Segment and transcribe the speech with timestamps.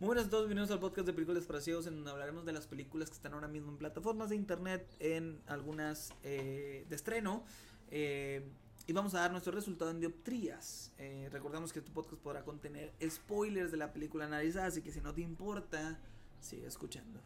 [0.00, 2.54] Muy buenas a todos, bienvenidos al podcast de películas para ciegos en donde hablaremos de
[2.54, 7.44] las películas que están ahora mismo en plataformas de internet, en algunas eh, de estreno.
[7.90, 8.50] Eh,
[8.86, 10.94] y vamos a dar nuestro resultado en dioptrías.
[10.96, 15.02] Eh, recordamos que este podcast podrá contener spoilers de la película analizada, así que si
[15.02, 16.00] no te importa,
[16.40, 17.20] sigue escuchando.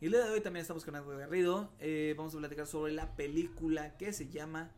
[0.00, 1.72] Y el día de hoy también estamos con Algo Garrido.
[1.80, 4.70] Eh, vamos a platicar sobre la película que se llama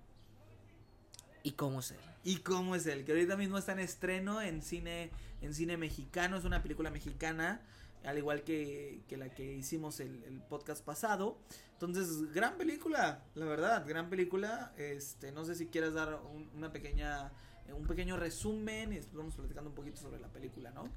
[1.42, 2.13] ¿Y cómo él?
[2.24, 3.04] ¿Y cómo es él?
[3.04, 5.10] Que ahorita mismo está en estreno en cine,
[5.42, 7.60] en cine mexicano, es una película mexicana,
[8.02, 11.38] al igual que, que la que hicimos el, podcast pasado.
[11.72, 14.72] Entonces, gran película, la verdad, gran película.
[14.78, 17.30] Este, no sé si quieres dar un, una pequeña,
[17.76, 20.88] un pequeño resumen y después vamos platicando un poquito sobre la película, ¿no?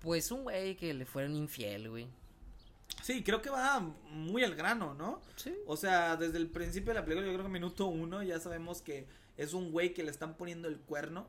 [0.00, 2.06] Pues un güey que le fueron infiel, güey.
[3.02, 5.20] Sí, creo que va muy al grano, ¿no?
[5.36, 5.54] Sí.
[5.66, 8.82] O sea, desde el principio de la película, yo creo que minuto uno, ya sabemos
[8.82, 9.06] que
[9.36, 11.26] es un güey que le están poniendo el cuerno.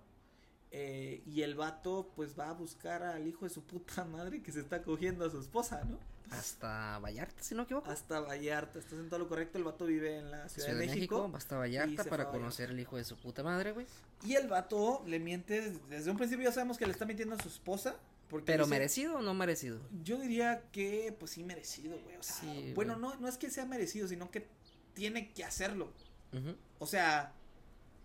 [0.72, 4.52] Eh, y el vato, pues va a buscar al hijo de su puta madre que
[4.52, 5.98] se está cogiendo a su esposa, ¿no?
[6.32, 7.90] Hasta Vallarta, si no me equivoco.
[7.90, 9.58] Hasta Vallarta, estás en todo lo correcto.
[9.58, 11.16] El vato vive en la Ciudad, Ciudad de México.
[11.16, 13.88] México hasta Vallarta para conocer al hijo de su puta madre, güey.
[14.24, 17.42] Y el vato le miente, desde un principio ya sabemos que le está mintiendo a
[17.42, 17.96] su esposa.
[18.30, 19.80] Pero dice, merecido o no merecido?
[20.04, 22.16] Yo diría que, pues sí, merecido, güey.
[22.18, 24.48] O sea, sí, bueno, no, no es que sea merecido, sino que
[24.94, 25.92] tiene que hacerlo.
[26.32, 26.56] Uh -huh.
[26.78, 27.34] O sea,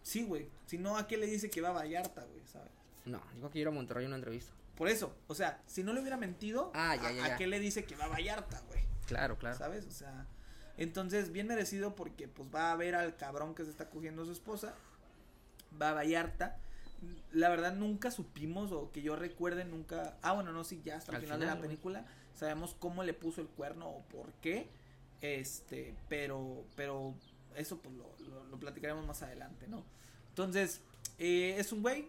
[0.02, 0.48] sí, güey.
[0.66, 2.42] Si no, ¿a qué le dice que va a Vallarta, güey?
[2.46, 2.70] ¿Sabes?
[3.04, 4.52] No, dijo que iba a Monterrey una entrevista.
[4.76, 7.34] Por eso, o sea, si no le hubiera mentido, ah, ya, ya, ¿a, ya.
[7.34, 8.80] ¿a qué le dice que va a Vallarta, güey?
[9.06, 9.58] Claro, claro.
[9.58, 9.84] ¿Sabes?
[9.86, 10.26] O sea,
[10.78, 14.24] entonces, bien merecido porque, pues, va a ver al cabrón que se está cogiendo a
[14.24, 14.74] su esposa.
[15.80, 16.58] Va a Vallarta
[17.32, 21.12] la verdad nunca supimos o que yo recuerde nunca ah bueno no sí ya hasta
[21.12, 22.08] el final, final, de la película wey.
[22.34, 24.68] sabemos cómo le puso el cuerno o por qué
[25.20, 27.14] este pero pero
[27.56, 29.84] eso pues lo, lo, lo platicaremos más adelante no
[30.30, 30.80] entonces
[31.18, 32.08] eh, es un güey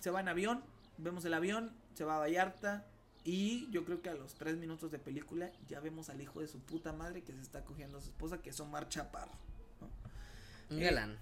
[0.00, 0.62] se va en avión
[0.98, 2.86] vemos el avión se va a Vallarta
[3.24, 6.48] y yo creo que a los tres minutos de película ya vemos al hijo de
[6.48, 9.32] su puta madre que se está cogiendo a su esposa que es Omar Chaparro
[9.80, 10.76] ¿no?
[10.76, 11.18] un galán eh,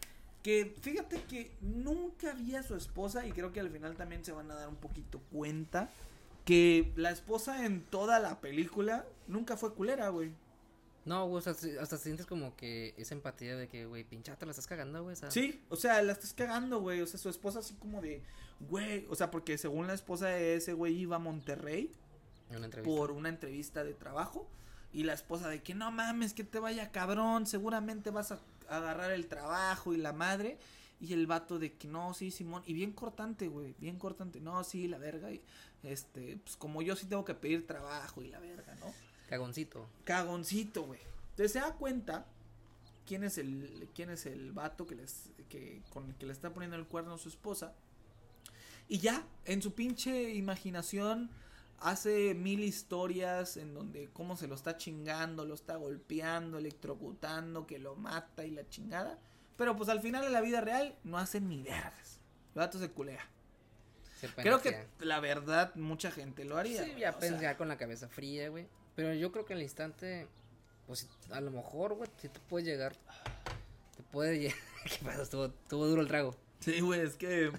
[0.49, 4.33] que fíjate que nunca vi a su esposa y creo que al final también se
[4.33, 5.91] van a dar un poquito cuenta
[6.47, 10.33] que la esposa en toda la película nunca fue culera, güey.
[11.05, 14.67] No, güey, sea, hasta sientes como que esa empatía de que, güey, pinchata, la estás
[14.67, 15.17] cagando, güey.
[15.29, 17.03] Sí, o sea, la estás cagando, güey.
[17.03, 18.23] O sea, su esposa así como de,
[18.71, 21.93] güey, o sea, porque según la esposa de ese güey iba a Monterrey
[22.57, 24.49] una por una entrevista de trabajo.
[24.95, 29.11] Y la esposa de que no mames, que te vaya cabrón, seguramente vas a agarrar
[29.13, 30.59] el trabajo y la madre.
[31.01, 32.63] Y el vato de que no, sí, Simón.
[32.67, 33.75] Y bien cortante, güey.
[33.79, 34.41] Bien cortante.
[34.41, 35.31] No, sí, la verga.
[35.31, 35.41] Y
[35.83, 38.93] este, pues como yo sí tengo que pedir trabajo y la verga, ¿no?
[39.29, 39.89] Cagoncito.
[40.05, 41.01] Cagoncito, güey.
[41.31, 42.27] Entonces se da cuenta
[43.07, 46.53] quién es el, quién es el vato que les, que, con el que le está
[46.53, 47.75] poniendo el cuerno a su esposa.
[48.89, 51.31] Y ya, en su pinche imaginación
[51.81, 57.79] hace mil historias en donde cómo se lo está chingando, lo está golpeando, electrocutando, que
[57.79, 59.19] lo mata y la chingada.
[59.57, 62.21] Pero pues al final en la vida real no hacen ni vergas.
[62.55, 63.25] El vato se culea.
[64.21, 66.85] Se creo que la verdad mucha gente lo haría.
[66.85, 68.67] Sí, ya pensar con la cabeza fría, güey.
[68.97, 70.27] Pero yo creo que en el instante,
[70.87, 72.97] pues a lo mejor, güey, si te puede llegar.
[73.97, 74.59] Te puede llegar.
[74.85, 75.23] ¿Qué pasa?
[75.23, 76.35] Estuvo, estuvo duro el trago.
[76.59, 77.53] Sí, güey, es que.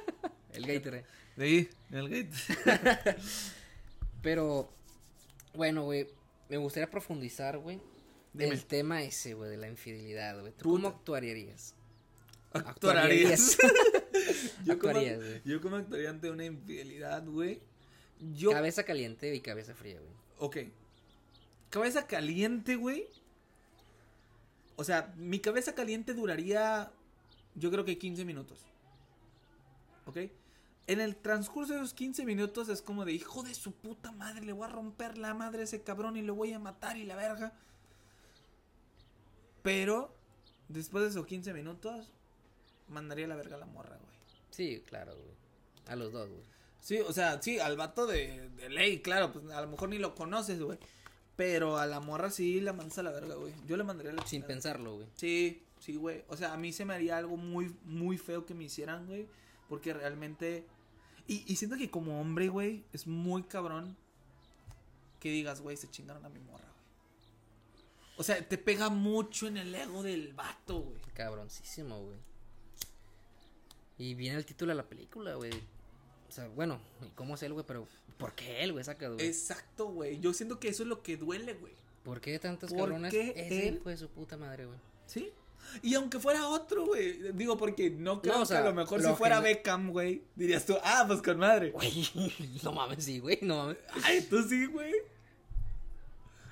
[0.52, 1.06] el Gatorade.
[1.38, 3.16] Sí, el Gatorade.
[4.22, 4.72] Pero,
[5.54, 6.06] bueno, güey,
[6.48, 7.80] me gustaría profundizar, güey,
[8.38, 10.52] el tema ese, güey, de la infidelidad, güey.
[10.62, 11.74] ¿Cómo actuarías?
[12.52, 13.58] ¿Actuarías?
[14.64, 17.60] yo, actuarías, como, yo como actuaría ante una infidelidad, güey.
[18.20, 18.52] Yo...
[18.52, 20.12] Cabeza caliente y cabeza fría, güey.
[20.38, 20.56] Ok.
[21.70, 23.08] Cabeza caliente, güey.
[24.76, 26.92] O sea, mi cabeza caliente duraría,
[27.54, 28.60] yo creo que 15 minutos.
[30.06, 30.18] ¿Ok?
[30.86, 34.44] En el transcurso de esos 15 minutos es como de hijo de su puta madre,
[34.44, 37.04] le voy a romper la madre a ese cabrón y lo voy a matar y
[37.04, 37.52] la verga.
[39.62, 40.14] Pero
[40.68, 42.10] después de esos 15 minutos
[42.88, 44.12] mandaría la verga a la morra, güey.
[44.50, 45.34] Sí, claro, güey.
[45.86, 46.42] A los dos, güey.
[46.80, 49.98] Sí, o sea, sí, al vato de, de ley, claro, pues a lo mejor ni
[49.98, 50.78] lo conoces, güey.
[51.36, 53.54] Pero a la morra sí la mandas a la verga, güey.
[53.66, 55.08] Yo le mandaría la Sin pensarlo, güey.
[55.14, 56.24] Sí, sí, güey.
[56.28, 59.28] O sea, a mí se me haría algo muy, muy feo que me hicieran, güey.
[59.72, 60.66] Porque realmente.
[61.26, 63.96] Y, y siento que como hombre, güey, es muy cabrón
[65.18, 67.86] que digas, güey, se chingaron a mi morra, güey.
[68.18, 71.00] O sea, te pega mucho en el ego del vato, güey.
[71.14, 72.18] Cabroncísimo, güey.
[73.96, 75.54] Y viene el título de la película, güey.
[76.28, 76.78] O sea, bueno,
[77.14, 77.64] ¿cómo es él, güey?
[77.66, 77.88] Pero,
[78.18, 78.84] ¿por qué él, güey?
[78.84, 79.26] Saca, güey.
[79.26, 80.20] Exacto, güey.
[80.20, 81.72] Yo siento que eso es lo que duele, güey.
[82.04, 83.10] ¿Por qué tantos ¿Por cabrones?
[83.10, 83.30] qué
[83.68, 83.76] él?
[83.76, 84.78] hijo de su puta madre, güey.
[85.06, 85.32] ¿Sí?
[85.82, 87.32] Y aunque fuera otro, güey.
[87.32, 89.44] Digo, porque no creo No, o sea, que a lo mejor lo si fuera que-
[89.54, 91.70] Beckham, güey, dirías tú, ah, pues con madre.
[91.70, 92.08] Güey,
[92.62, 93.78] no mames, sí, güey, no mames.
[94.04, 94.92] Ay, tú sí, güey.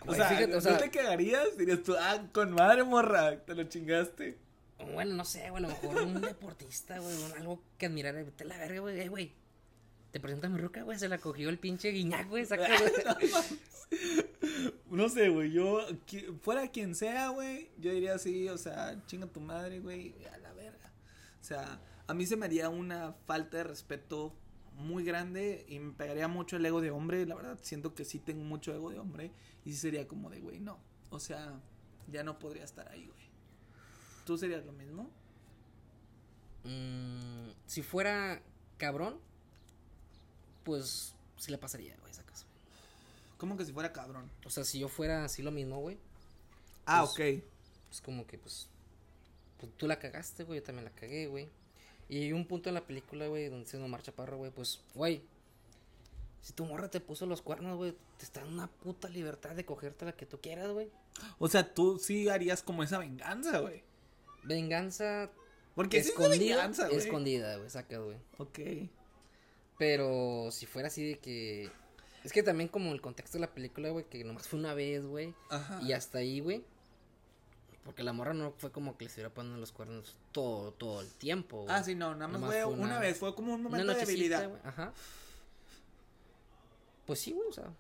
[0.06, 1.56] O sea, fíjate, o ¿no sea- te cagarías?
[1.58, 4.38] Dirías tú, ah, con madre, morra, te lo chingaste.
[4.94, 8.56] Bueno, no sé, güey, a lo mejor un deportista, güey, algo que admirar, vete la
[8.56, 9.32] verga, güey, eh, güey.
[10.10, 12.68] Te presenta a mi ruca, güey, se la cogió el pinche guiñac, güey, saca.
[14.90, 15.80] No sé, güey, yo,
[16.42, 20.52] fuera quien sea, güey, yo diría así, o sea, chinga tu madre, güey, a la
[20.52, 20.92] verga.
[21.40, 24.34] O sea, a mí se me haría una falta de respeto
[24.74, 28.18] muy grande y me pegaría mucho el ego de hombre, la verdad, siento que sí
[28.18, 29.32] tengo mucho ego de hombre
[29.64, 30.78] y sí sería como de, güey, no,
[31.10, 31.60] o sea,
[32.08, 33.30] ya no podría estar ahí, güey.
[34.24, 35.10] ¿Tú serías lo mismo?
[36.64, 38.42] Mm, si fuera
[38.76, 39.20] cabrón,
[40.64, 42.44] pues sí le pasaría, güey, sacas.
[43.38, 44.30] Como que si fuera cabrón.
[44.44, 45.98] O sea, si yo fuera así lo mismo, güey,
[46.86, 47.44] Ah, Pues- ok.
[47.88, 48.68] pues como que, pues,
[49.58, 51.48] pues tú la cagaste, güey, yo también la cagué, güey.
[52.08, 55.22] Y hay un punto en la película, güey, donde dice Omar Chaparro, güey, pues, güey,
[56.40, 59.64] si tu morra te puso los cuernos, güey, te está dando una puta libertad de
[59.64, 60.90] cogerte la que tú quieras, güey.
[61.38, 63.84] O sea, tú sí harías como esa venganza, güey.
[64.42, 65.30] Venganza
[65.74, 66.98] Porque es escondida, venganza, güey.
[66.98, 68.16] escondida, güey, saca, güey.
[68.38, 68.58] Ok.
[69.80, 71.70] Pero si fuera así de que...
[72.22, 75.02] Es que también como el contexto de la película, güey, que nomás fue una vez,
[75.06, 75.34] güey.
[75.48, 75.80] Ajá.
[75.80, 76.62] Y hasta ahí, güey.
[77.82, 81.08] Porque la morra no fue como que le estuviera poniendo los cuernos todo, todo el
[81.14, 81.74] tiempo, güey.
[81.74, 83.94] Ah, sí, no, nada más Nomás fue fue una, una- vez, fue como un momento
[83.94, 84.52] de debilidad.
[84.64, 84.92] Ajá.
[87.06, 87.72] Pues sí, güey, o sea.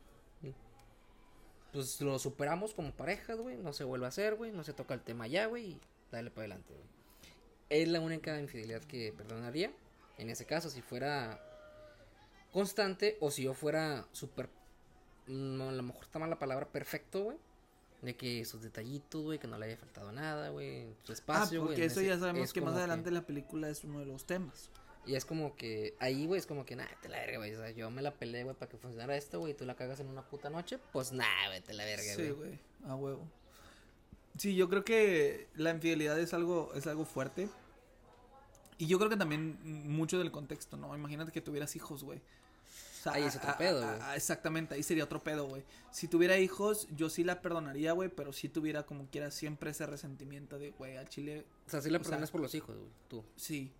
[1.74, 3.58] Pues lo superamos como parejas, güey.
[3.58, 4.52] No se vuelve a hacer, güey.
[4.52, 5.72] No se toca el tema ya, güey.
[5.72, 5.80] Y
[6.10, 6.88] dale para adelante, güey.
[7.68, 9.70] Es la única infidelidad que perdonaría.
[10.16, 11.46] En ese caso, si fuera
[12.52, 14.48] constante o si yo fuera súper.
[15.26, 17.38] No, a lo mejor está mal la palabra perfecto, güey.
[18.02, 20.86] De que sus detallitos, güey, que no le haya faltado nada, güey.
[21.04, 21.68] Su Ah, espacio, güey.
[21.74, 24.24] porque en eso ya sabemos es que más adelante la película es uno de los
[24.24, 24.70] temas.
[25.06, 27.54] y es como que ahí, güey, es como que, nah, te la verga, güey.
[27.54, 29.52] O sea, yo me la peleé, güey, para que funcionara esto, güey.
[29.52, 30.78] y Tú la cagas en una puta noche.
[30.92, 32.32] Pues nah, güey, te la verga, Sí, güey.
[32.32, 33.26] güey, a huevo.
[34.38, 37.48] Sí, yo creo que la infidelidad es algo, es algo fuerte.
[38.80, 40.94] Y yo creo que también mucho del contexto, ¿no?
[40.96, 42.18] Imagínate que tuvieras hijos, güey.
[42.18, 44.16] O sea, Ahí es otro a- pedo, güey.
[44.16, 45.62] exactamente, ahí sería otro pedo, güey.
[45.90, 49.86] Si tuviera hijos, yo sí la perdonaría, güey, pero si tuviera como quiera siempre ese
[49.86, 52.88] resentimiento de, güey, al chile, O sea, sí la sea- perdonas por los hijos, güey.
[53.08, 53.24] Tú.
[53.36, 53.70] sí.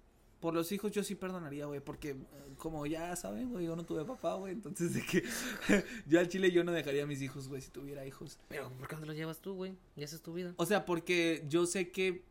[0.41, 2.17] Por los hijos yo sí perdonaría, güey, porque eh,
[2.57, 5.23] como ya saben, güey, yo no tuve papá, güey, entonces de que
[6.07, 8.39] yo al chile yo no dejaría a mis hijos, güey, si tuviera hijos.
[8.49, 9.75] Pero, ¿por qué no los llevas tú, güey?
[9.97, 10.55] Y esa es tu vida.
[10.57, 12.25] O sea, porque yo sé que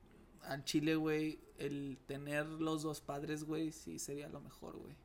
[0.43, 4.95] al Chile, güey, el tener los dos padres, güey, sí sería lo mejor, güey.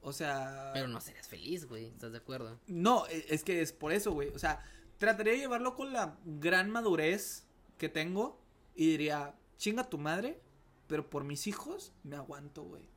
[0.00, 0.70] O sea...
[0.74, 1.86] Pero no serías feliz, güey.
[1.86, 2.58] ¿Estás de acuerdo?
[2.66, 4.28] No, e- es que es por eso, güey.
[4.28, 4.62] O sea,
[4.98, 7.44] trataría de llevarlo con la gran madurez
[7.78, 8.40] que tengo
[8.74, 10.40] y diría, chinga tu madre,
[10.86, 12.88] pero por mis hijos me aguanto, güey.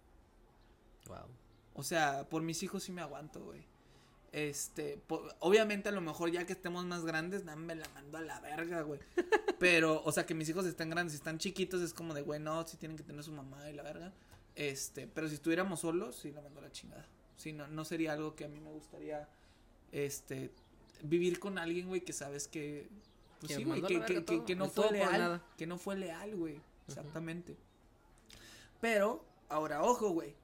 [1.07, 1.27] Wow.
[1.73, 3.65] O sea, por mis hijos sí me aguanto, güey.
[4.31, 5.01] Este,
[5.39, 8.81] obviamente a lo mejor ya que estemos más grandes, me la mando a la verga,
[8.81, 8.99] güey.
[9.59, 12.39] Pero, o sea, que mis hijos estén grandes, si están chiquitos, es como de, güey,
[12.39, 14.13] no, si tienen que tener su mamá y la verga.
[14.55, 17.05] Este, pero si estuviéramos solos, sí la mando a la chingada.
[17.37, 19.27] Sí, no, no sería algo que a mí me gustaría,
[19.91, 20.51] este,
[21.03, 22.89] vivir con alguien, güey, que sabes que,
[23.39, 27.55] pues Que sí, güey, que, que, no fue leal, que no fue leal, güey, exactamente.
[28.79, 30.35] Pero, ahora, ojo, güey.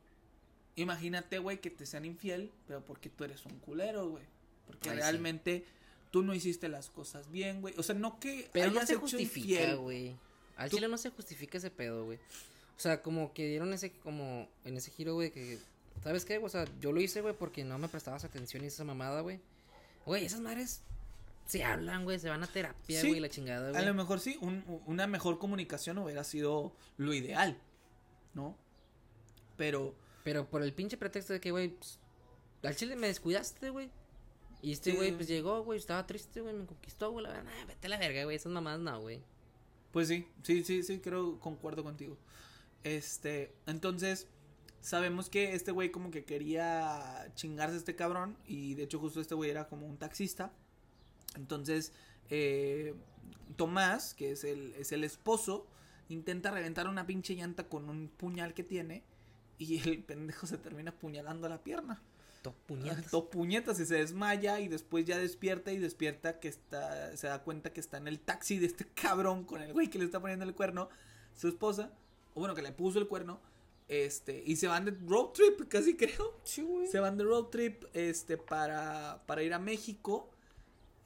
[0.77, 4.23] Imagínate, güey, que te sean infiel, pero porque tú eres un culero, güey.
[4.65, 5.01] Porque Ay, sí.
[5.01, 5.65] realmente
[6.11, 7.73] tú no hiciste las cosas bien, güey.
[7.77, 10.15] O sea, no que Pero no hayas se hecho justifica, güey.
[10.55, 12.17] Al Tú- chile no se justifica ese pedo, güey.
[12.77, 15.57] O sea, como que dieron ese, como, en ese giro, güey, que,
[16.03, 16.37] ¿sabes qué?
[16.37, 19.39] O sea, yo lo hice, güey, porque no me prestabas atención y esa mamada, güey.
[20.05, 20.81] Güey, esas madres
[21.47, 23.85] se hablan, güey, se van a terapia, Sí, güey, la chingada, A güey.
[23.85, 27.57] lo mejor sí, un- una mejor comunicación hubiera sido lo ideal,
[28.35, 28.55] ¿no?
[29.57, 29.95] Pero,
[30.27, 31.99] Pero por el pinche pretexto de que, güey, pues,
[32.61, 33.89] al chile me descuidaste, güey.
[34.61, 34.97] Y este Sí.
[34.97, 37.89] güey, pues llegó, güey, estaba triste, güey, me conquistó, güey, la verdad, nah, vete a
[37.91, 39.23] la verga, güey, esas mamadas no, güey.
[39.93, 42.17] pues sí, sí, sí, sí, creo, concuerdo contigo.
[42.83, 44.27] Este, entonces,
[44.81, 49.21] sabemos que este güey como que quería chingarse a este cabrón y de hecho justo
[49.21, 50.51] este güey era como un taxista.
[51.37, 51.93] Entonces,
[52.29, 52.95] eh,
[53.55, 55.67] Tomás, que es el, es el esposo,
[56.09, 59.05] intenta reventar una pinche llanta con un puñal que tiene
[59.57, 62.01] y el pendejo se termina apuñalando la pierna.
[62.43, 63.11] Top puñetas.
[63.11, 67.43] Dos puñetas y se desmaya y después ya despierta y despierta que está, se da
[67.43, 70.19] cuenta que está en el taxi de este cabrón con el güey que le está
[70.19, 70.89] poniendo el cuerno,
[71.35, 71.91] su esposa,
[72.35, 73.41] o bueno, que le puso el cuerno,
[73.87, 76.39] este, y se van de road trip, casi creo.
[76.43, 76.87] Sí, güey.
[76.87, 80.29] Se van de road trip, este, para, para ir a México.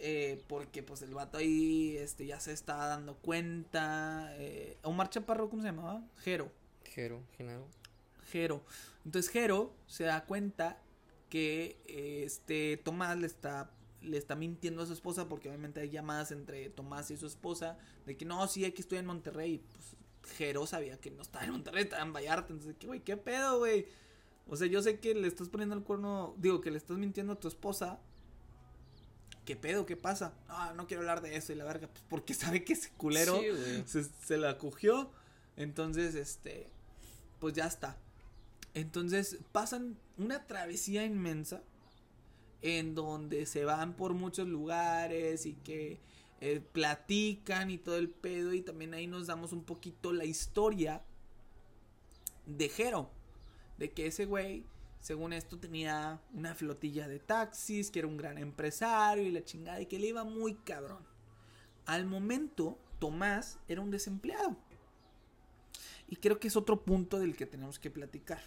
[0.04, 4.34] eh, porque pues el vato ahí este, ya se está dando cuenta.
[4.38, 6.04] Eh, Omar Chaparro, ¿cómo se llamaba?
[6.18, 6.52] Jero.
[6.86, 7.68] Jero, Genaro.
[8.32, 8.64] Jero.
[9.06, 10.82] Entonces Jero se da cuenta
[11.30, 11.80] que
[12.26, 13.72] este Tomás le está
[14.02, 17.78] le está mintiendo a su esposa porque obviamente hay llamadas entre Tomás y su esposa
[18.08, 19.62] de que no, sí, aquí estoy en Monterrey.
[19.72, 22.52] Pues Jero sabía que no estaba en Monterrey, estaba en Vallarta.
[22.52, 23.02] Entonces, ¿qué, güey?
[23.02, 23.86] ¿Qué pedo, güey?
[24.48, 27.34] O sea, yo sé que le estás poniendo el cuerno, digo, que le estás mintiendo
[27.34, 28.00] a tu esposa.
[29.46, 29.86] ¿Qué pedo?
[29.86, 30.34] ¿Qué pasa?
[30.48, 33.40] No, no quiero hablar de eso y la verga, pues porque sabe que ese culero
[33.40, 33.84] Sí, güey.
[33.88, 35.12] se, se la cogió.
[35.58, 36.72] Entonces, este,
[37.40, 37.98] pues ya está.
[38.74, 41.62] Entonces pasan una travesía inmensa
[42.62, 46.00] en donde se van por muchos lugares y que
[46.40, 51.02] eh, platican y todo el pedo y también ahí nos damos un poquito la historia
[52.46, 53.10] de Jero,
[53.78, 54.66] de que ese güey,
[55.00, 59.82] según esto, tenía una flotilla de taxis, que era un gran empresario y la chingada
[59.82, 61.04] y que le iba muy cabrón.
[61.86, 64.56] Al momento, Tomás era un desempleado.
[66.08, 68.42] Y creo que es otro punto del que tenemos que platicar.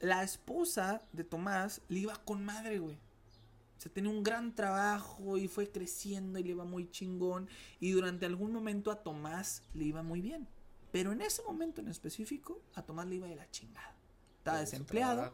[0.00, 2.96] La esposa de Tomás le iba con madre, güey.
[2.96, 7.48] O sea, tenía un gran trabajo y fue creciendo y le iba muy chingón.
[7.80, 10.48] Y durante algún momento a Tomás le iba muy bien.
[10.92, 13.94] Pero en ese momento en específico, a Tomás le iba de la chingada.
[14.38, 15.32] Estaba desempleado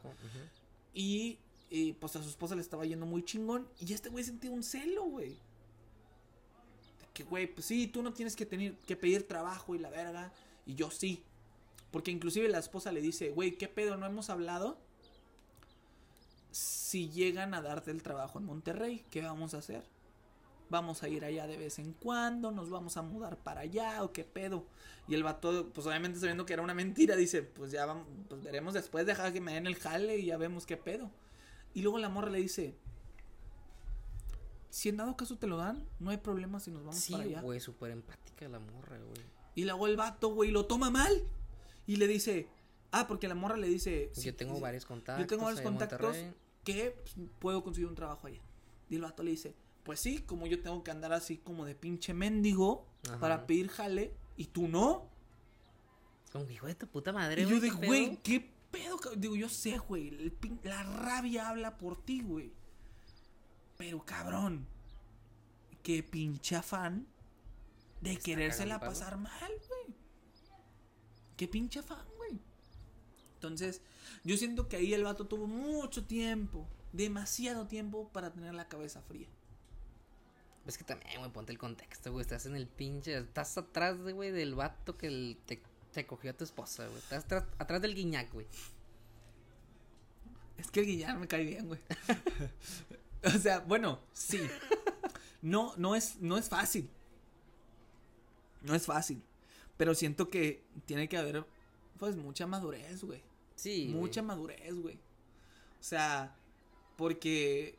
[0.95, 1.38] y
[1.71, 3.69] eh, pues a su esposa le estaba yendo muy chingón.
[3.78, 5.35] Y este güey sentía un celo, güey.
[7.00, 9.90] De que, güey, pues sí, tú no tienes que tener que pedir trabajo y la
[9.90, 10.33] verga.
[10.66, 11.25] Y yo sí.
[11.93, 13.97] Porque inclusive la esposa le dice, güey, ¿qué pedo?
[13.97, 14.79] ¿No hemos hablado?
[16.51, 19.85] Si llegan a darte el trabajo en Monterrey, ¿qué vamos a hacer?
[20.69, 24.13] Vamos a ir allá de vez en cuando, nos vamos a mudar para allá o
[24.13, 24.65] qué pedo.
[25.07, 28.43] Y el vato, pues obviamente sabiendo que era una mentira, dice, pues ya vamos, pues
[28.43, 31.11] veremos después, deja que me den el jale y ya vemos qué pedo.
[31.75, 32.75] Y luego la morra le dice,
[34.71, 37.25] si en dado caso te lo dan, no hay problema si nos vamos Sí, para
[37.25, 37.41] allá.
[37.43, 39.27] güey, súper empática la morra, güey.
[39.55, 41.23] Y luego el vato, güey, lo toma mal.
[41.87, 42.49] Y le dice,
[42.93, 45.23] ah, porque la morra le dice, Yo "Sí, tengo varios contactos.
[45.25, 46.17] yo tengo varios contactos
[46.65, 48.41] que pues, puedo conseguir un trabajo allá.
[48.89, 51.75] Y el vato le dice, pues sí, como yo tengo que andar así como de
[51.75, 53.19] pinche mendigo Ajá.
[53.19, 55.11] para pedir jale y tú no.
[56.33, 58.97] Como hijo de tu puta madre, Y yo digo, ¿qué güey, pedo?" ¿qué pedo?
[58.99, 62.53] cab-?" Digo, yo sé, güey, la rabia habla por ti, güey.
[63.77, 64.67] Pero cabrón,
[65.83, 67.07] qué pinche afán
[68.01, 69.72] de querérsela pasar mal, güey.
[71.43, 72.39] Qué pinche afán, güey.
[73.35, 73.81] Entonces,
[74.23, 79.03] yo siento que ahí el vato tuvo mucho tiempo, demasiado tiempo para tener la cabeza
[79.03, 79.27] fría.
[80.67, 82.23] Es que también, güey, ponte el contexto, güey.
[82.23, 83.19] Estás en el pinche.
[83.19, 85.61] Estás atrás, güey, del vato que el- te,
[85.93, 86.99] te cogió a tu esposa, güey.
[87.01, 88.47] Estás atrás, atrás del guiñac, güey.
[90.59, 91.81] Es que el Guillermo me cae bien, güey.
[93.25, 94.41] o sea, bueno, sí.
[95.41, 96.89] No, no es, no es fácil.
[98.61, 99.21] No es fácil.
[99.83, 101.45] Pero siento que tiene que haber,
[101.99, 103.21] pues, mucha madurez, güey.
[103.57, 103.87] Sí.
[103.89, 103.97] güey.
[103.97, 104.95] mucha madurez, güey.
[104.95, 106.37] O sea,
[106.97, 107.77] porque.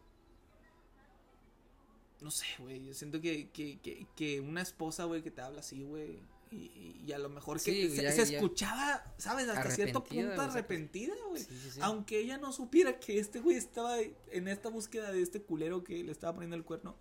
[2.20, 2.84] No sé, güey.
[2.86, 6.20] Yo siento que, que, que, que una esposa, güey, que te habla así, güey.
[6.52, 8.36] Y, y a lo mejor que Sí, se, ya- se ya.
[8.36, 9.48] escuchaba, ¿sabes?
[9.48, 11.42] Hasta cierto punto sacas- arrepentida, güey.
[11.42, 11.80] Sí, sí, sí.
[11.84, 16.04] Aunque ella no supiera que este güey estaba en esta búsqueda de este culero que
[16.04, 16.98] le estaba poniendo el cuerno,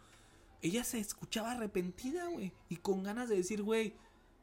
[0.61, 2.53] ella se escuchaba arrepentida, güey.
[2.69, 3.95] Y con ganas de decir, güey,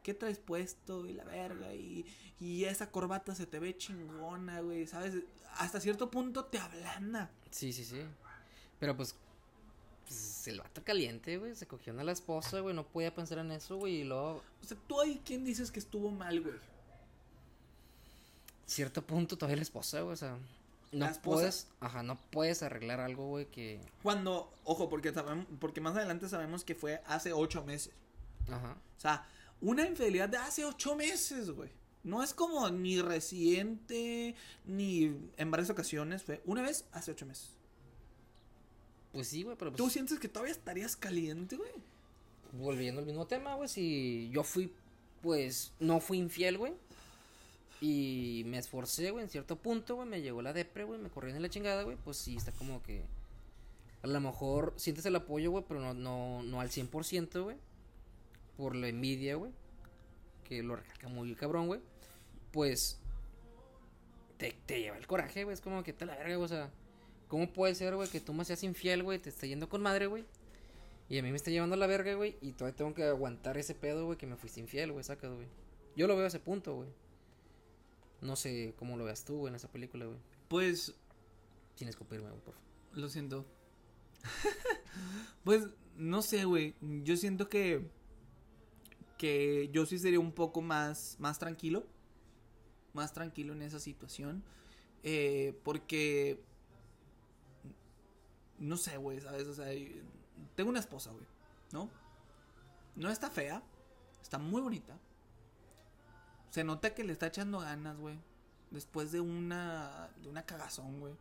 [0.10, 1.06] ¿qué traes puesto?
[1.06, 1.72] Y la verga.
[1.75, 2.04] Y,
[2.39, 4.88] y esa corbata se te ve chingona, güey.
[4.88, 5.13] ¿Sabes?
[5.58, 7.30] Hasta cierto punto te ablanda.
[7.51, 8.01] Sí, sí, sí.
[8.80, 9.16] Pero pues.
[10.08, 11.56] pues, el vato caliente, güey.
[11.56, 12.74] Se cogió a la esposa, güey.
[12.74, 13.98] No podía pensar en eso, güey.
[13.98, 14.42] Y luego.
[14.63, 16.56] O sea, tú ahí, ¿quién dices que estuvo mal, güey?
[18.66, 20.13] Cierto punto todavía la esposa, güey.
[20.13, 20.39] O sea.
[20.92, 21.68] No puedes.
[21.82, 23.80] Ajá, no puedes arreglar algo, güey, que.
[24.01, 27.94] Cuando, ojo, porque sabemos, porque más adelante sabemos que fue hace ocho meses.
[28.48, 28.75] Ajá.
[28.98, 29.28] O sea,
[29.62, 31.70] una infidelidad de hace ocho meses, güey.
[32.04, 34.36] No es como ni reciente,
[34.66, 36.24] ni en varias ocasiones.
[36.24, 37.51] Fue una vez hace ocho meses.
[39.12, 39.78] Pues sí, güey, pero pues.
[39.78, 41.72] ¿Tú sientes que todavía estarías caliente, güey?
[42.54, 44.74] volviendo al mismo tema, güey, si yo fui,
[45.22, 46.74] pues, no fui infiel, güey.
[47.82, 51.32] Y me esforcé, güey, en cierto punto, güey, me llegó la depre, güey, me corrí
[51.32, 53.04] en la chingada, güey, pues sí, está como que...
[54.01, 57.58] A lo mejor sientes el apoyo, güey, pero no, no, no al 100%, güey.
[58.60, 59.54] Por la envidia, güey.
[60.44, 61.80] Que lo recalca muy cabrón, güey.
[62.51, 63.00] Pues...
[64.38, 66.70] Te, te lleva el coraje, güey, es como que te la verga, güey, o sea...
[67.30, 70.08] ¿Cómo puede ser, güey, que tú me seas infiel, güey, te está yendo con madre,
[70.08, 70.25] güey?
[71.08, 72.36] Y a mí me está llevando la verga, güey.
[72.42, 75.48] Y todavía tengo que aguantar ese pedo, güey, que me fuiste infiel, güey, sacas, güey.
[75.96, 76.89] Yo lo veo a ese punto, güey.
[78.22, 80.18] No sé cómo lo veas tú, güey, en esa película, güey.
[80.50, 80.94] Pues,
[81.75, 82.70] Sin escupirme, güey, por favor.
[82.94, 83.46] lo siento.
[85.44, 86.75] Pues, no sé, güey.
[86.82, 87.88] Yo siento que.
[89.20, 91.16] Que yo sí sería un poco más.
[91.20, 91.86] Más tranquilo.
[92.94, 94.44] Más tranquilo en esa situación.
[95.04, 96.44] Eh, porque.
[98.58, 99.46] No sé, güey, ¿sabes?
[99.46, 99.68] O sea,
[100.56, 101.26] tengo una esposa, güey.
[101.72, 101.92] ¿No?
[102.96, 103.62] No está fea.
[104.24, 104.98] Está muy bonita.
[106.50, 108.18] Se nota que le está echando ganas, güey.
[108.72, 110.10] Después de una.
[110.24, 111.14] De una cagazón, güey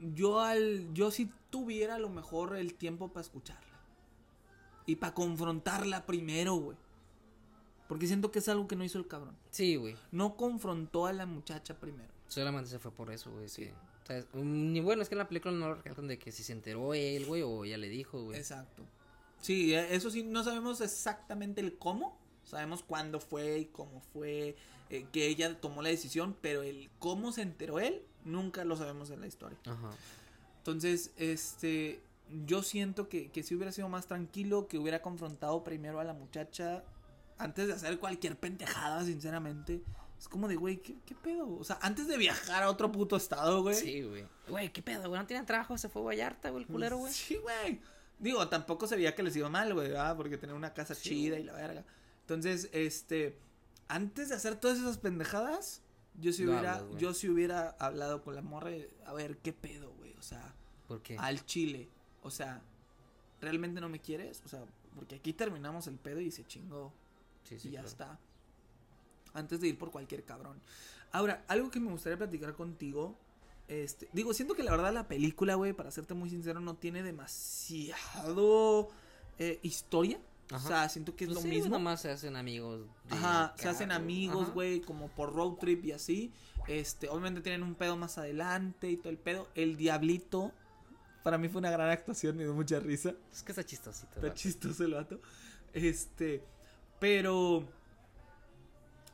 [0.00, 3.69] yo al yo si tuviera a lo mejor el tiempo para escucharla
[4.90, 6.76] y para confrontarla primero, güey.
[7.88, 9.36] Porque siento que es algo que no hizo el cabrón.
[9.50, 9.96] Sí, güey.
[10.10, 12.12] No confrontó a la muchacha primero.
[12.26, 13.48] Solamente se fue por eso, güey.
[13.48, 13.70] Sí.
[14.02, 16.42] O sea, ni bueno, es que en la película no lo recalcan de que si
[16.42, 18.38] se enteró él, güey, o ella le dijo, güey.
[18.38, 18.84] Exacto.
[19.40, 22.18] Sí, eh, eso sí, no sabemos exactamente el cómo.
[22.44, 24.56] Sabemos cuándo fue y cómo fue
[24.88, 29.10] eh, que ella tomó la decisión, pero el cómo se enteró él, nunca lo sabemos
[29.10, 29.58] en la historia.
[29.66, 29.90] Ajá.
[30.58, 32.00] Entonces, este,
[32.46, 36.12] yo siento que, que si hubiera sido más tranquilo, que hubiera confrontado primero a la
[36.12, 36.84] muchacha
[37.38, 39.82] antes de hacer cualquier pendejada, sinceramente.
[40.18, 41.48] Es como de, güey, ¿qué, ¿qué pedo?
[41.58, 43.74] O sea, antes de viajar a otro puto estado, güey.
[43.74, 44.26] Sí, güey.
[44.48, 45.18] Güey, ¿qué pedo, güey?
[45.20, 47.12] No tienen trabajo, se fue a Vallarta, güey, el culero, güey.
[47.12, 47.80] Sí, güey.
[48.18, 50.14] Digo, tampoco se veía que les iba mal, güey, ¿verdad?
[50.16, 51.42] Porque tenía una casa Sí, chida güey.
[51.42, 51.84] y la verga.
[52.20, 53.38] Entonces, este,
[53.88, 55.80] antes de hacer todas esas pendejadas,
[56.20, 58.72] yo Lo hubiera, hablas, yo sí hubiera hablado con la morra
[59.06, 60.14] a ver, ¿qué pedo, güey?
[60.18, 60.54] O sea,
[60.86, 61.16] ¿Por qué?
[61.18, 61.88] al chile.
[62.22, 62.60] O sea,
[63.40, 64.42] ¿realmente no me quieres?
[64.44, 66.92] O sea, porque aquí terminamos el pedo y se chingó.
[67.44, 67.88] Sí, sí, y ya claro.
[67.88, 68.18] está.
[69.32, 70.60] Antes de ir por cualquier cabrón.
[71.12, 73.16] Ahora, algo que me gustaría platicar contigo.
[73.68, 77.02] Este, digo, siento que la verdad la película, güey, para serte muy sincero, no tiene
[77.04, 78.88] demasiado
[79.38, 80.20] eh, historia.
[80.52, 81.70] O sea, siento que es Pues lo sí, mismo.
[81.78, 82.84] nomás se hacen amigos.
[83.08, 86.32] Ajá, se hacen amigos, güey, como por road trip y así.
[86.66, 89.46] Este, obviamente tienen un pedo más adelante y todo el pedo.
[89.54, 90.50] El Diablito,
[91.22, 93.14] para mí fue una gran actuación, me dio mucha risa.
[93.32, 94.08] Es que está chistosito.
[94.14, 94.34] Está güey.
[94.34, 95.20] chistoso el vato.
[95.72, 96.42] Este,
[96.98, 97.64] pero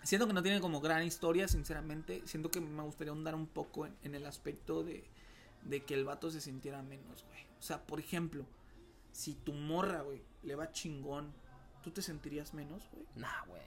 [0.03, 2.23] siento que no tiene como gran historia, sinceramente.
[2.27, 5.05] Siento que me gustaría ahondar un poco en, en el aspecto de,
[5.65, 7.41] de que el vato se sintiera menos, güey.
[7.59, 8.47] O sea, por ejemplo,
[9.13, 11.33] si tu morra, güey, le va chingón,
[11.83, 13.07] ¿tú te sentirías menos, güey?
[13.17, 13.63] Nah, güey.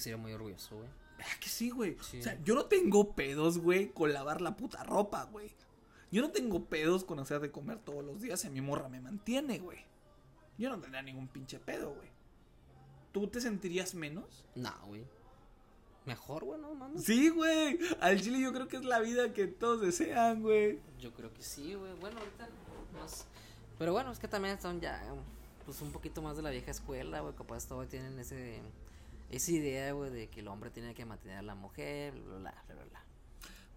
[0.00, 0.88] Sería muy orgulloso, güey.
[1.18, 1.96] ¿Verdad que sí, güey?
[2.00, 2.20] Sí.
[2.20, 5.52] O sea, yo no tengo pedos, güey, con lavar la puta ropa, güey.
[6.12, 9.00] Yo no tengo pedos con hacer de comer todos los días y mi morra me
[9.00, 9.78] mantiene, güey.
[10.58, 12.08] Yo no tendría ningún pinche pedo, güey.
[13.12, 14.44] ¿Tú te sentirías menos?
[14.54, 15.06] Nah, güey.
[16.04, 17.04] Mejor, güey, no mames.
[17.04, 17.78] Sí, güey.
[18.00, 20.80] Al chile yo creo que es la vida que todos desean, güey.
[21.00, 21.94] Yo creo que sí, güey.
[21.94, 22.46] Bueno, ahorita
[22.92, 23.26] más.
[23.78, 25.02] Pero bueno, es que también son ya,
[25.64, 27.34] pues un poquito más de la vieja escuela, güey.
[27.34, 28.60] Capaz todavía tienen ese,
[29.30, 32.64] esa idea, güey, de que el hombre tiene que mantener a la mujer, bla, bla,
[32.68, 33.04] bla, bla.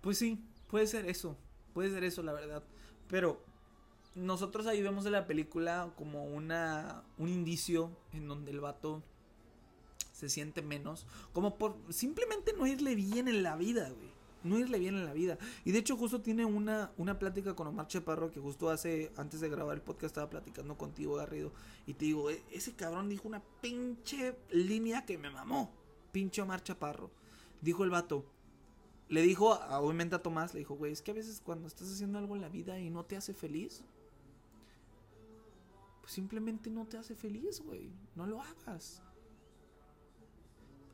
[0.02, 1.38] Pues sí, puede ser eso.
[1.76, 2.64] Puede ser eso, la verdad.
[3.08, 3.40] Pero
[4.16, 9.04] nosotros ahí vemos en la película como una un indicio en donde el vato
[10.14, 14.16] se siente menos, como por simplemente no irle bien en la vida, güey.
[14.46, 15.38] No irle bien en la vida.
[15.66, 19.42] Y de hecho justo tiene una, una plática con Omar Chaparro que justo hace, antes
[19.42, 21.52] de grabar el podcast estaba platicando contigo, Garrido.
[21.88, 25.74] Y te digo, "E- ese cabrón dijo una pinche línea que me mamó.
[26.14, 27.10] Pinche Omar Chaparro.
[27.60, 28.24] Dijo el vato,
[29.10, 31.92] le dijo, a- obviamente a Tomás, le dijo, güey, es que a veces cuando estás
[31.92, 33.84] haciendo algo en la vida y no te hace feliz,
[36.02, 37.92] pues simplemente no te hace feliz, güey.
[38.16, 39.02] No lo hagas.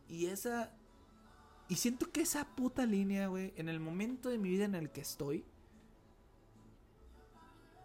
[0.07, 0.73] Y esa...
[1.69, 4.89] Y siento que esa puta línea, güey, en el momento de mi vida en el
[4.91, 5.45] que estoy,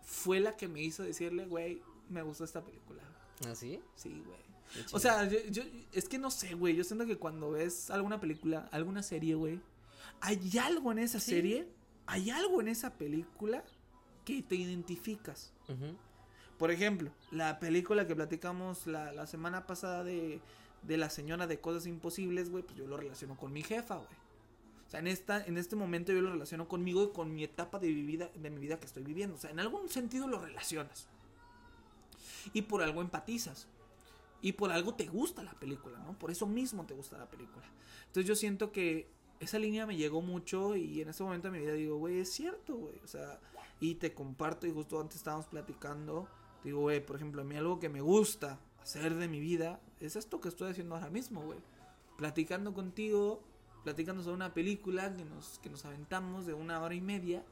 [0.02, 3.02] fue la que me hizo decirle, güey, me gustó esta película.
[3.46, 3.80] ¿Ah, sí?
[3.94, 4.38] Sí, güey.
[4.92, 5.62] O sea, yo, yo-
[5.92, 6.74] es que no sé, güey.
[6.74, 9.60] Yo siento que cuando ves alguna película, alguna serie, güey,
[10.20, 11.30] hay algo en esa Sí.
[11.32, 11.68] serie,
[12.06, 13.64] hay algo en esa película
[14.24, 15.52] que te identificas.
[16.58, 20.40] Por ejemplo, la película que platicamos la, la semana pasada de,
[20.82, 24.08] de la señora de cosas imposibles, güey, pues yo lo relaciono con mi jefa, güey.
[24.86, 27.78] O sea, en, esta, en este momento yo lo relaciono conmigo y con mi etapa
[27.80, 29.34] de, vida, de mi vida que estoy viviendo.
[29.34, 31.08] O sea, en algún sentido lo relacionas.
[32.52, 33.66] Y por algo empatizas.
[34.40, 36.16] Y por algo te gusta la película, ¿no?
[36.18, 37.66] Por eso mismo te gusta la película.
[38.06, 41.64] Entonces yo siento que esa línea me llegó mucho y en ese momento de mi
[41.64, 42.98] vida digo, güey, es cierto, güey.
[43.04, 43.38] O sea,
[43.80, 46.28] y te comparto y justo antes estábamos platicando.
[46.64, 50.16] Digo, güey, por ejemplo, a mí algo que me gusta hacer de mi vida es
[50.16, 51.58] esto que estoy haciendo ahora mismo, güey.
[52.16, 53.42] Platicando contigo,
[53.84, 57.44] platicando sobre una película que nos, que nos aventamos de una hora y media.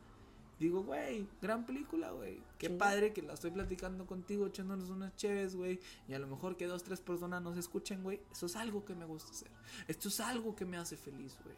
[0.58, 2.40] Digo, güey, gran película, güey.
[2.58, 2.74] Qué Sí.
[2.78, 5.80] padre que la estoy platicando contigo, echándonos unas chéves, güey.
[6.08, 8.20] Y a lo mejor que dos, tres personas nos escuchen, güey.
[8.30, 9.50] Eso es algo que me gusta hacer.
[9.88, 11.56] Esto es algo que me hace feliz, güey.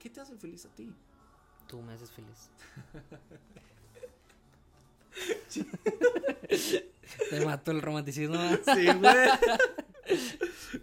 [0.00, 0.92] ¿Qué te hace feliz a ti?
[1.68, 2.50] Tú me haces feliz.
[7.30, 8.36] Te mató el romanticismo.
[8.64, 9.28] Sí, güey.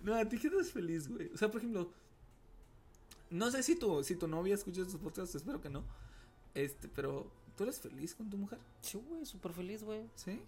[0.04, 1.30] No, a ti qué te feliz, güey.
[1.34, 1.92] O sea, por ejemplo,
[3.30, 5.84] no sé si tu, si tu novia escucha estos podcasts, espero que no.
[6.54, 8.60] Este, pero, ¿tú eres feliz con tu mujer?
[8.82, 10.10] Sí, güey, súper feliz, güey.
[10.16, 10.42] ¿Sí?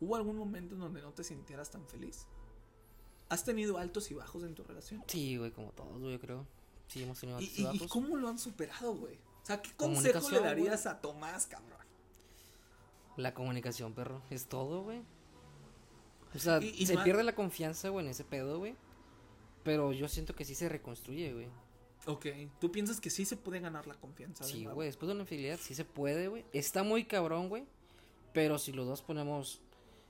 [0.00, 2.26] ¿Hubo algún momento en donde no te sintieras tan feliz?
[3.28, 5.02] ¿Has tenido altos y bajos en tu relación?
[5.08, 6.46] Sí, güey, como todos, güey, yo creo.
[6.88, 9.14] Sí, hemos tenido ¿Y, y cómo lo han superado, güey?
[9.42, 11.78] O sea, ¿qué consejo le darías a Tomás, cabrón?
[13.16, 14.22] La comunicación, perro.
[14.30, 15.02] Es todo, güey.
[16.34, 18.74] O sea, Y- y se pierde la confianza, güey, en ese pedo, güey.
[19.62, 21.48] Pero yo siento que sí se reconstruye, güey.
[22.06, 22.26] Ok,
[22.60, 24.44] ¿tú piensas que sí se puede ganar la confianza?
[24.44, 26.44] Sí, güey, después de una infidelidad sí se puede, güey.
[26.52, 27.64] Está muy cabrón, güey.
[28.34, 29.60] Pero si los dos ponemos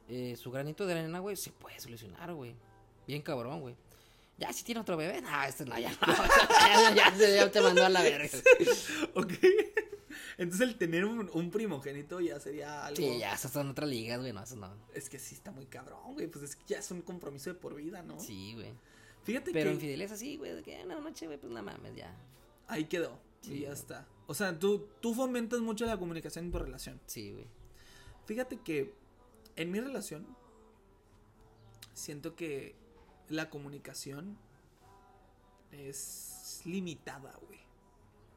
[0.09, 2.55] eh, su granito de arena, güey, se puede solucionar, güey.
[3.07, 3.77] Bien cabrón, güey.
[4.37, 6.14] Ya, si tiene otro bebé, no, este no, ya, no.
[6.66, 8.29] ya, ya, ya, ya te mandó a la verga.
[9.14, 9.33] Ok.
[10.37, 12.97] Entonces el tener un, un primogénito ya sería algo...
[12.97, 14.75] Sí, ya, esas son otras ligas, güey, no, eso no.
[14.92, 16.27] Es que sí está muy cabrón, güey.
[16.27, 18.18] Pues es que ya es un compromiso de por vida, ¿no?
[18.18, 18.73] Sí, güey.
[19.23, 21.94] Fíjate Pero que infidelidad es así, güey, de que una noche, güey, pues no mames,
[21.94, 22.14] ya.
[22.66, 23.18] ahí quedó.
[23.40, 23.79] Sí, y ya güey.
[23.79, 24.07] está.
[24.27, 27.01] O sea, tú, tú fomentas mucho la comunicación en tu relación.
[27.07, 27.47] Sí, güey.
[28.27, 28.92] Fíjate que
[29.57, 30.27] en mi relación
[31.92, 32.75] siento que
[33.29, 34.37] la comunicación
[35.71, 37.61] es limitada, güey.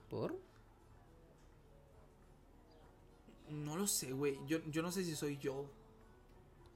[0.10, 0.40] ¿Por?
[3.50, 4.40] No lo sé, güey.
[4.48, 5.70] Yo, yo no sé si soy yo.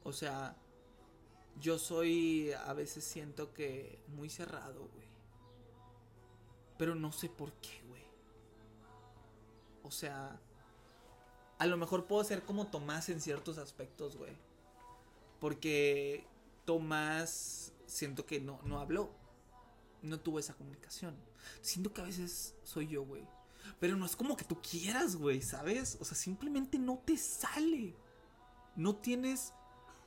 [0.03, 0.55] O sea,
[1.59, 5.07] yo soy a veces siento que muy cerrado, güey.
[6.77, 8.03] Pero no sé por qué, güey.
[9.83, 10.39] O sea,
[11.57, 14.33] a lo mejor puedo ser como Tomás en ciertos aspectos, güey.
[15.39, 16.25] Porque
[16.65, 19.11] Tomás siento que no, no habló.
[20.01, 21.15] No tuvo esa comunicación.
[21.61, 23.27] Siento que a veces soy yo, güey.
[23.79, 25.97] Pero no es como que tú quieras, güey, ¿sabes?
[25.99, 27.95] O sea, simplemente no te sale.
[28.75, 29.53] No tienes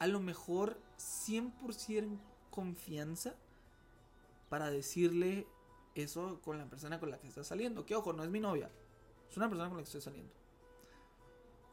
[0.00, 2.18] a lo mejor 100%
[2.50, 3.36] confianza
[4.48, 5.46] para decirle
[5.94, 7.86] eso con la persona con la que estás saliendo.
[7.86, 8.70] Que ojo, no es mi novia.
[9.30, 10.32] Es una persona con la que estoy saliendo.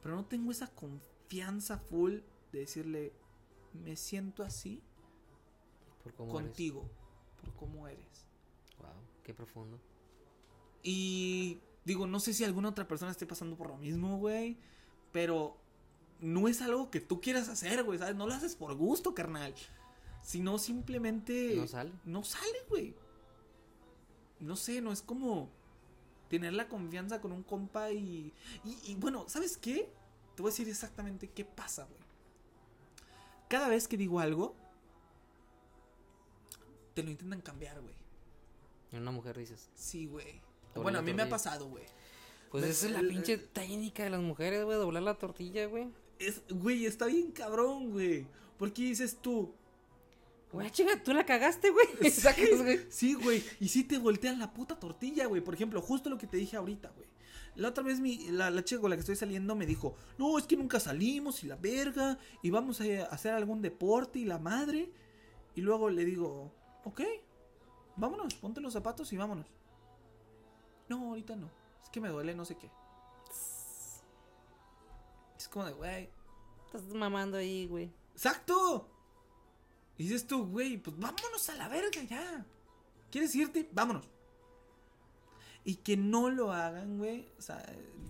[0.03, 2.19] Pero no tengo esa confianza full
[2.51, 3.13] de decirle,
[3.73, 4.83] me siento así
[6.03, 6.89] ¿Por cómo contigo,
[7.39, 8.25] por cómo eres.
[8.79, 8.89] Wow,
[9.23, 9.79] qué profundo.
[10.83, 14.57] Y digo, no sé si alguna otra persona esté pasando por lo mismo, güey.
[15.11, 15.57] Pero
[16.19, 18.15] no es algo que tú quieras hacer, güey, ¿sabes?
[18.15, 19.53] No lo haces por gusto, carnal.
[20.23, 21.55] Sino simplemente...
[21.55, 21.91] No sale.
[22.05, 22.95] No sale, güey.
[24.39, 25.49] No sé, no es como
[26.29, 28.33] tener la confianza con un compa y,
[28.63, 28.91] y...
[28.91, 29.91] y bueno, ¿sabes qué?
[30.35, 31.99] Te voy a decir exactamente qué pasa, güey.
[33.49, 34.55] Cada vez que digo algo,
[36.93, 37.95] te lo intentan cambiar, güey.
[38.91, 39.69] En una mujer dices.
[39.75, 40.41] Sí, güey.
[40.75, 41.85] Bueno, a mí me ha pasado, güey.
[42.49, 45.87] Pues esa es la pinche técnica de las mujeres, güey, doblar la tortilla, güey.
[46.19, 48.27] Es, güey, está bien cabrón, güey.
[48.57, 49.53] Porque dices tú,
[50.51, 51.87] Güey, chinga, tú la cagaste, güey.
[52.11, 52.81] Sacas, güey.
[52.89, 55.41] sí, güey, y sí te voltean la puta tortilla, güey.
[55.41, 57.07] Por ejemplo, justo lo que te dije ahorita, güey.
[57.55, 60.37] La otra vez mi, la, la chica con la que estoy saliendo me dijo, no,
[60.37, 64.39] es que nunca salimos y la verga, y vamos a hacer algún deporte y la
[64.39, 64.89] madre.
[65.55, 67.01] Y luego le digo, ok,
[67.95, 69.47] vámonos, ponte los zapatos y vámonos.
[70.89, 71.49] No, ahorita no,
[71.83, 72.69] es que me duele no sé qué.
[75.37, 76.09] Es como de, güey,
[76.73, 77.91] Estás mamando ahí, güey.
[78.13, 78.87] ¡Exacto!
[79.97, 82.45] Y dices tú, güey, pues vámonos a la verga ya.
[83.11, 83.67] ¿Quieres irte?
[83.73, 84.07] Vámonos.
[85.65, 87.27] Y que no lo hagan, güey.
[87.37, 87.61] O sea,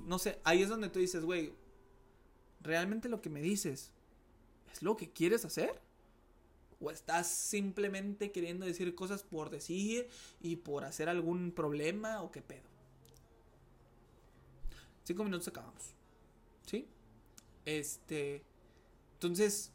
[0.06, 1.56] no sé, ahí es donde tú dices, güey,
[2.62, 3.92] ¿realmente lo que me dices
[4.72, 5.82] es lo que quieres hacer?
[6.82, 10.10] ¿O estás simplemente queriendo decir cosas por decir
[10.41, 12.67] y por hacer algún problema o qué pedo?
[15.04, 15.94] Cinco minutos acabamos.
[16.65, 16.88] ¿Sí?
[17.65, 18.44] Este.
[19.13, 19.72] Entonces,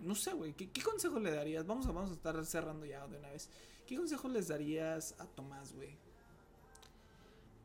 [0.00, 0.52] no sé, güey.
[0.52, 1.66] ¿qué, consejo le darías?
[1.66, 3.48] Vamos a, vamos a estar cerrando ya de una vez.
[3.86, 5.96] ¿Qué consejo les darías a Tomás, güey?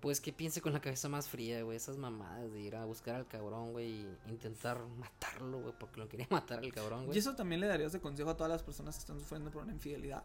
[0.05, 1.77] Pues que piense con la cabeza más fría, güey.
[1.77, 3.87] Esas mamadas de ir a buscar al cabrón, güey.
[3.89, 5.73] Y intentar matarlo, güey.
[5.79, 7.17] Porque lo quería matar al cabrón, ¿Y güey.
[7.17, 9.73] eso también le darías de consejo a todas las personas que están sufriendo por una
[9.73, 10.23] infidelidad?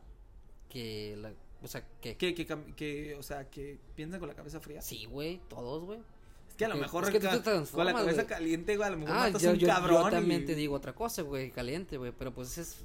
[0.68, 1.32] Que la.
[1.62, 2.14] O sea, que.
[2.18, 4.82] Que, que, que o sea, que piensen con la cabeza fría.
[4.82, 5.40] Sí, güey.
[5.48, 5.98] Todos, güey.
[6.46, 8.26] Es que a lo mejor es que tú te con la cabeza güey.
[8.26, 10.04] caliente, güey, a lo mejor Ah, matas yo, un yo, cabrón.
[10.04, 11.50] yo también y- te digo otra cosa, güey.
[11.52, 12.12] Caliente, güey.
[12.12, 12.84] Pero pues es.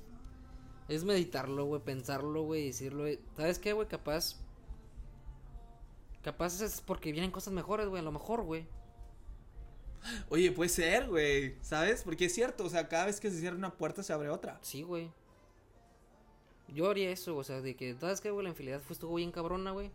[0.87, 1.81] Es meditarlo, güey.
[1.81, 2.67] Pensarlo, güey.
[2.67, 3.19] Decirlo, güey.
[3.35, 3.87] ¿Sabes qué, güey?
[3.89, 4.37] Capaz.
[6.25, 8.01] Capaz es porque vienen cosas mejores, güey.
[8.01, 8.65] A lo mejor, güey.
[10.27, 12.01] Oye, puede ser, güey, ¿sabes?
[12.01, 14.57] Porque es cierto, o sea, cada vez que se cierra una puerta se abre otra.
[14.63, 15.11] Sí, güey.
[16.69, 18.43] Yo haría eso, o sea, de que, ¿sabes qué, güey?
[18.43, 19.91] La infidelidad fue, estuvo bien cabrona, güey.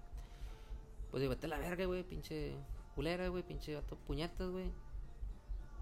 [1.11, 2.55] Pues digo, vete a la verga, güey, pinche
[2.95, 4.71] culera, güey, pinche gato puñetas, güey.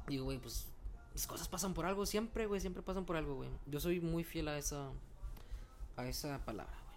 [0.07, 0.67] Digo, güey, pues
[1.13, 3.51] las cosas pasan por algo, siempre, güey, siempre pasan por algo, güey.
[3.67, 4.93] Yo soy muy fiel a esa,
[5.97, 6.88] a esa palabra.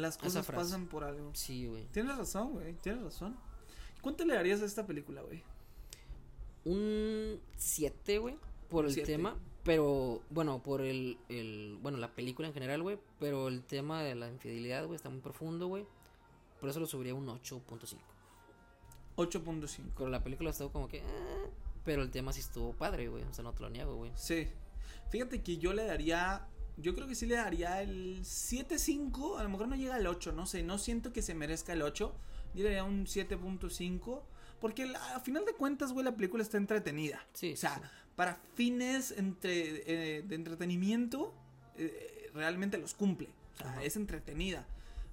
[0.00, 1.30] Las cosas pasan por algo.
[1.34, 1.86] Sí, güey.
[1.86, 2.74] Tienes razón, güey.
[2.74, 3.36] Tienes razón.
[4.00, 5.42] ¿Cuánto le darías a esta película, güey?
[6.64, 8.36] Un 7, güey,
[8.68, 9.12] por el Siete.
[9.12, 14.02] tema, pero, bueno, por el, el, bueno, la película en general, güey, pero el tema
[14.02, 15.86] de la infidelidad, güey, está muy profundo, güey.
[16.60, 17.96] Por eso lo subiría a un 8.5.
[19.16, 19.82] 8.5.
[19.96, 21.50] Pero la película estuvo como que, eh,
[21.84, 24.12] pero el tema sí estuvo padre, güey, o sea, no te lo niego, güey.
[24.14, 24.48] Sí.
[25.10, 26.46] Fíjate que yo le daría.
[26.80, 29.38] Yo creo que sí le daría el 7.5.
[29.38, 30.62] A lo mejor no llega al 8, no sé.
[30.62, 32.14] No siento que se merezca el 8.
[32.54, 34.22] Yo le daría un 7.5.
[34.60, 37.24] Porque la- a final de cuentas, güey, la película está entretenida.
[37.32, 37.80] Sí, O sea, sí,
[38.16, 41.32] para fines entre, eh, de entretenimiento,
[41.76, 43.28] eh, realmente los cumple.
[43.54, 43.82] O sea, Ajá.
[43.84, 44.66] es entretenida.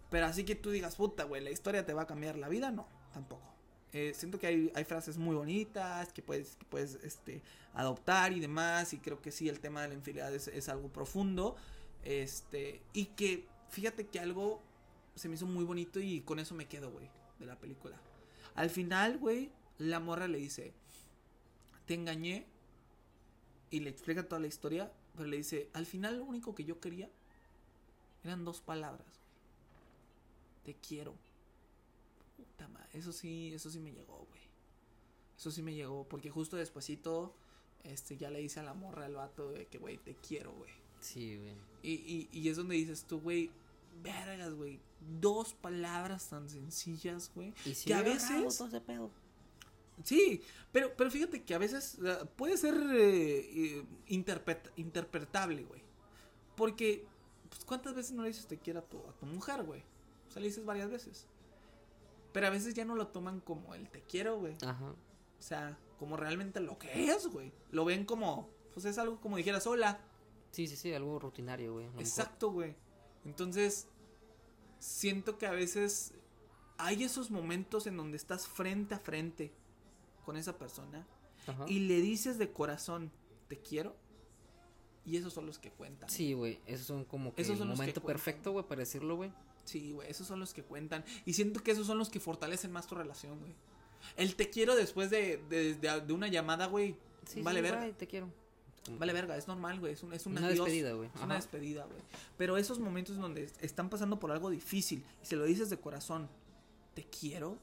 [0.09, 2.71] Pero así que tú digas, puta, güey, la historia te va a cambiar la vida,
[2.71, 3.54] no, tampoco.
[3.93, 7.41] Eh, siento que hay, hay frases muy bonitas que puedes, puedes este,
[7.73, 8.93] adoptar y demás.
[8.93, 11.55] Y creo que sí, el tema de la infidelidad es, algo profundo.
[12.03, 14.61] Este, y que fíjate que algo
[15.15, 17.97] se me hizo muy bonito y con eso me quedo, güey, de la película.
[18.55, 20.73] Al final, güey, la morra le dice,
[21.85, 22.45] te engañé
[23.69, 26.79] y le explica toda la historia, pero le dice, al final lo único que yo
[26.79, 27.09] quería
[28.23, 29.07] eran dos palabras.
[30.63, 31.13] Te quiero.
[32.37, 34.41] Puta madre, eso sí, eso sí me llegó, güey.
[35.37, 37.35] Eso sí me llegó, porque justo despuesito,
[37.83, 40.71] este, ya le dice a la morra al vato de que, güey, te quiero, güey.
[41.01, 41.53] Sí, güey.
[41.83, 43.51] Y, y, y es donde dices tú, güey,
[44.01, 44.79] vergas, güey.
[45.21, 47.53] Dos palabras tan sencillas, güey.
[47.65, 49.11] Y si Que a veces- todo ese pedo.
[50.03, 50.41] Sí,
[50.73, 51.97] pero, pero fíjate que a veces
[52.35, 53.39] puede ser eh,
[53.77, 55.81] eh, interpret- interpretable, güey.
[56.57, 57.05] Porque,
[57.49, 59.81] pues, ¿cuántas veces no le dices te quiero a tu, a tu mujer, güey?
[60.27, 61.27] O sea, le dices varias veces.
[62.35, 64.57] Pero a veces ya no lo toman como el te quiero, güey.
[64.61, 64.87] Ajá.
[64.89, 67.53] O sea, como realmente lo que es, güey.
[67.71, 70.01] Lo ven como, pues es algo como dijeras, hola.
[70.51, 71.85] Sí, sí, sí, algo rutinario, güey.
[71.97, 72.75] Exacto, güey.
[73.23, 73.87] Entonces,
[74.79, 76.13] siento que a veces
[76.77, 79.53] hay esos momentos en donde estás frente a frente
[80.25, 81.07] con esa persona
[81.47, 81.63] Ajá.
[81.69, 83.13] y le dices de corazón,
[83.47, 83.95] te quiero.
[85.05, 86.09] Y esos son los que cuentan.
[86.09, 89.15] Sí, güey, esos son como que Esos el son que momento perfecto, güey, para decirlo,
[89.15, 89.31] güey.
[89.65, 91.03] Sí, güey, esos son los que cuentan.
[91.25, 93.53] Y siento que esos son los que fortalecen más tu relación, güey.
[94.15, 96.95] El te quiero después de, de, de- de una llamada, güey.
[97.27, 97.97] Sí, vale sí, verga.
[97.97, 98.29] te quiero.
[98.99, 99.93] Vale verga, es normal, güey.
[99.93, 100.59] Es un, es un Una adiós.
[100.65, 101.09] despedida, güey.
[101.15, 101.99] Es una despedida, güey.
[102.37, 105.77] Pero esos momentos donde est- están pasando por algo difícil y se lo dices de
[105.79, 106.29] corazón,
[106.93, 107.57] te quiero.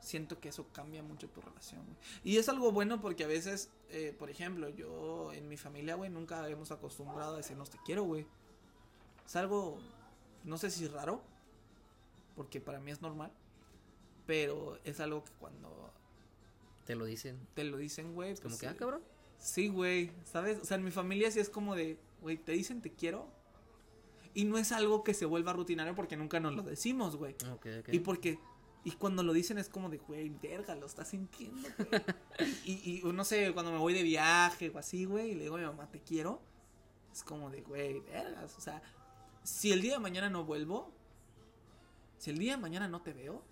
[0.00, 1.96] Siento que eso cambia mucho tu relación, güey.
[2.24, 6.10] Y es algo bueno porque a veces, eh, por ejemplo, yo en mi familia, güey,
[6.10, 8.26] nunca hemos acostumbrado a decirnos te quiero, güey.
[9.24, 9.78] Es algo,
[10.44, 11.22] no sé si raro,
[12.36, 13.32] porque para mí es normal.
[14.26, 15.92] Pero es algo que cuando
[16.84, 17.38] Te lo dicen.
[17.54, 18.34] te lo dicen, güey.
[18.36, 19.02] Como pues, que, ah, cabrón.
[19.38, 20.60] Sí, güey, ¿sabes?
[20.60, 23.28] O sea, en mi familia sí es como de, güey, te dicen te quiero.
[24.34, 27.34] Y no es algo que se vuelva rutinario porque nunca nos lo decimos, güey.
[27.88, 28.38] Y porque,
[28.84, 32.02] y cuando lo dicen es como de, güey, verga, lo estás sintiendo, güey.
[32.64, 35.56] y, y no sé, cuando me voy de viaje o así, güey, y le digo
[35.56, 36.40] a mi mamá, te quiero.
[37.12, 38.56] Es como de, güey, vergas.
[38.56, 38.80] O sea,
[39.42, 40.92] si el día de mañana no vuelvo,
[42.18, 43.42] si el día de mañana no te veo,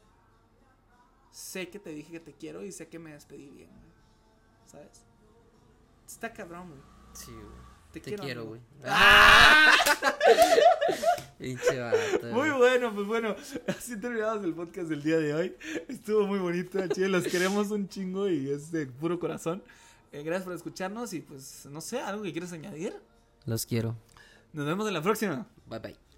[1.30, 3.90] sé que te dije que te quiero y sé que me despedí bien, güey.
[4.66, 5.02] ¿Sabes?
[6.06, 6.80] Está cabrón, güey.
[7.12, 7.70] Sí, güey.
[7.92, 8.60] Te, Te quiero, güey.
[8.84, 9.76] ¡Ah!
[12.32, 13.34] Muy bueno, pues bueno,
[13.66, 15.56] así terminamos el podcast del día de hoy.
[15.88, 19.62] Estuvo muy bonito, chile, los queremos un chingo y es de puro corazón.
[20.12, 22.94] Eh, gracias por escucharnos y pues no sé, algo que quieres añadir.
[23.46, 23.96] Los quiero.
[24.52, 25.46] Nos vemos en la próxima.
[25.70, 26.09] Bye bye.